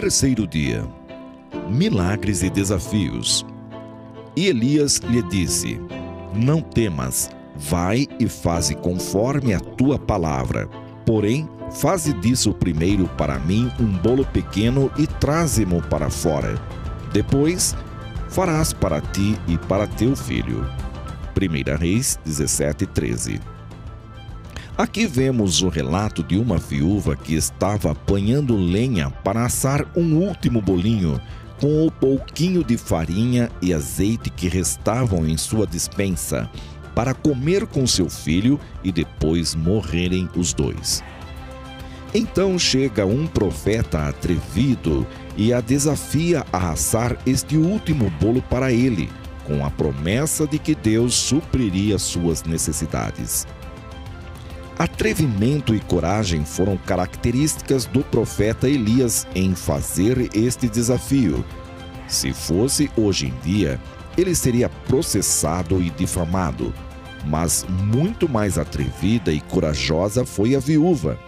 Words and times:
Terceiro 0.00 0.46
dia: 0.46 0.86
Milagres 1.68 2.44
e 2.44 2.48
desafios. 2.48 3.44
E 4.36 4.46
Elias 4.46 4.98
lhe 4.98 5.20
disse: 5.24 5.80
Não 6.32 6.60
temas, 6.60 7.28
vai 7.56 8.06
e 8.20 8.28
faze 8.28 8.76
conforme 8.76 9.54
a 9.54 9.58
tua 9.58 9.98
palavra. 9.98 10.68
Porém, 11.04 11.48
faze 11.72 12.12
disso 12.12 12.54
primeiro 12.54 13.08
para 13.18 13.40
mim 13.40 13.72
um 13.80 13.88
bolo 13.88 14.24
pequeno 14.24 14.88
e 14.96 15.04
traze-mo 15.04 15.82
para 15.82 16.08
fora. 16.08 16.54
Depois, 17.12 17.74
farás 18.28 18.72
para 18.72 19.00
ti 19.00 19.36
e 19.48 19.58
para 19.58 19.88
teu 19.88 20.14
filho. 20.14 20.64
1 21.36 21.76
Reis 21.76 22.20
17, 22.24 22.86
13. 22.86 23.57
Aqui 24.78 25.08
vemos 25.08 25.60
o 25.60 25.68
relato 25.68 26.22
de 26.22 26.38
uma 26.38 26.56
viúva 26.56 27.16
que 27.16 27.34
estava 27.34 27.90
apanhando 27.90 28.56
lenha 28.56 29.10
para 29.10 29.44
assar 29.44 29.84
um 29.96 30.14
último 30.14 30.62
bolinho 30.62 31.20
com 31.60 31.84
o 31.84 31.90
pouquinho 31.90 32.62
de 32.62 32.76
farinha 32.76 33.50
e 33.60 33.74
azeite 33.74 34.30
que 34.30 34.46
restavam 34.46 35.26
em 35.26 35.36
sua 35.36 35.66
dispensa, 35.66 36.48
para 36.94 37.12
comer 37.12 37.66
com 37.66 37.88
seu 37.88 38.08
filho 38.08 38.60
e 38.84 38.92
depois 38.92 39.52
morrerem 39.52 40.28
os 40.36 40.52
dois. 40.52 41.02
Então 42.14 42.56
chega 42.56 43.04
um 43.04 43.26
profeta 43.26 44.08
atrevido 44.08 45.04
e 45.36 45.52
a 45.52 45.60
desafia 45.60 46.46
a 46.52 46.70
assar 46.70 47.18
este 47.26 47.56
último 47.56 48.08
bolo 48.20 48.40
para 48.42 48.70
ele, 48.70 49.10
com 49.44 49.66
a 49.66 49.70
promessa 49.72 50.46
de 50.46 50.56
que 50.56 50.76
Deus 50.76 51.14
supriria 51.14 51.98
suas 51.98 52.44
necessidades. 52.44 53.44
Atrevimento 54.78 55.74
e 55.74 55.80
coragem 55.80 56.44
foram 56.44 56.76
características 56.76 57.84
do 57.84 58.04
profeta 58.04 58.68
Elias 58.68 59.26
em 59.34 59.52
fazer 59.52 60.30
este 60.32 60.68
desafio. 60.68 61.44
Se 62.06 62.32
fosse 62.32 62.88
hoje 62.96 63.26
em 63.26 63.34
dia, 63.42 63.80
ele 64.16 64.36
seria 64.36 64.68
processado 64.68 65.82
e 65.82 65.90
difamado. 65.90 66.72
Mas 67.26 67.66
muito 67.68 68.28
mais 68.28 68.56
atrevida 68.56 69.32
e 69.32 69.40
corajosa 69.40 70.24
foi 70.24 70.54
a 70.54 70.60
viúva, 70.60 71.18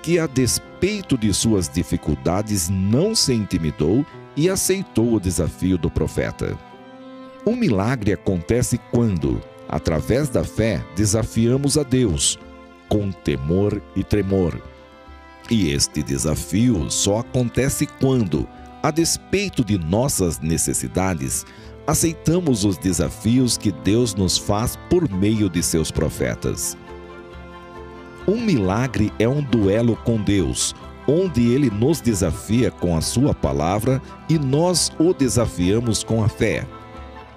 que, 0.00 0.20
a 0.20 0.28
despeito 0.28 1.18
de 1.18 1.34
suas 1.34 1.68
dificuldades, 1.68 2.68
não 2.68 3.12
se 3.12 3.34
intimidou 3.34 4.06
e 4.36 4.48
aceitou 4.48 5.14
o 5.14 5.20
desafio 5.20 5.76
do 5.76 5.90
profeta. 5.90 6.56
Um 7.44 7.56
milagre 7.56 8.12
acontece 8.12 8.78
quando, 8.92 9.40
através 9.68 10.28
da 10.28 10.44
fé, 10.44 10.80
desafiamos 10.94 11.76
a 11.76 11.82
Deus, 11.82 12.38
com 12.88 13.10
temor 13.10 13.82
e 13.96 14.02
tremor. 14.02 14.60
E 15.50 15.70
este 15.70 16.02
desafio 16.02 16.90
só 16.90 17.18
acontece 17.18 17.86
quando, 17.86 18.48
a 18.82 18.90
despeito 18.90 19.64
de 19.64 19.78
nossas 19.78 20.38
necessidades, 20.40 21.44
aceitamos 21.86 22.64
os 22.64 22.78
desafios 22.78 23.58
que 23.58 23.70
Deus 23.70 24.14
nos 24.14 24.38
faz 24.38 24.76
por 24.88 25.08
meio 25.10 25.50
de 25.50 25.62
seus 25.62 25.90
profetas. 25.90 26.76
Um 28.26 28.40
milagre 28.40 29.12
é 29.18 29.28
um 29.28 29.42
duelo 29.42 29.96
com 29.96 30.16
Deus, 30.16 30.74
onde 31.06 31.52
ele 31.52 31.70
nos 31.70 32.00
desafia 32.00 32.70
com 32.70 32.96
a 32.96 33.02
sua 33.02 33.34
palavra 33.34 34.00
e 34.30 34.38
nós 34.38 34.90
o 34.98 35.12
desafiamos 35.12 36.02
com 36.02 36.24
a 36.24 36.28
fé. 36.28 36.66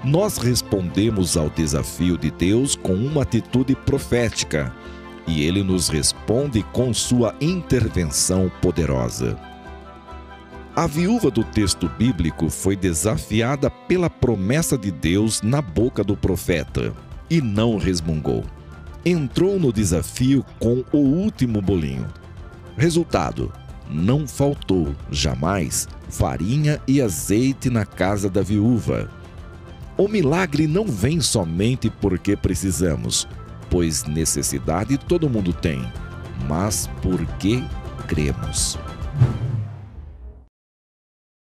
Nós 0.01 0.37
respondemos 0.37 1.35
ao 1.35 1.49
desafio 1.49 2.17
de 2.17 2.31
Deus 2.31 2.75
com 2.75 2.93
uma 2.93 3.23
atitude 3.23 3.75
profética 3.75 4.73
e 5.27 5.43
ele 5.43 5.61
nos 5.61 5.89
responde 5.89 6.63
com 6.71 6.93
sua 6.93 7.35
intervenção 7.41 8.49
poderosa. 8.61 9.37
A 10.75 10.87
viúva 10.87 11.29
do 11.29 11.43
texto 11.43 11.89
bíblico 11.89 12.49
foi 12.49 12.75
desafiada 12.75 13.69
pela 13.69 14.09
promessa 14.09 14.77
de 14.77 14.91
Deus 14.91 15.41
na 15.41 15.61
boca 15.61 16.03
do 16.03 16.15
profeta 16.15 16.93
e 17.29 17.41
não 17.41 17.77
resmungou. 17.77 18.43
Entrou 19.03 19.59
no 19.59 19.73
desafio 19.73 20.45
com 20.59 20.83
o 20.91 20.97
último 20.97 21.61
bolinho. 21.61 22.07
Resultado: 22.77 23.51
não 23.89 24.27
faltou, 24.27 24.95
jamais, 25.09 25.87
farinha 26.09 26.79
e 26.87 27.01
azeite 27.01 27.69
na 27.69 27.85
casa 27.85 28.29
da 28.29 28.41
viúva. 28.41 29.09
O 29.97 30.07
milagre 30.07 30.67
não 30.67 30.85
vem 30.85 31.19
somente 31.21 31.89
porque 31.89 32.35
precisamos, 32.35 33.27
pois 33.69 34.05
necessidade 34.05 34.97
todo 34.97 35.29
mundo 35.29 35.53
tem, 35.53 35.91
mas 36.47 36.89
porque 37.01 37.63
cremos. 38.07 38.77